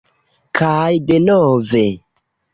Kaj 0.59 0.95
denove. 1.11 1.85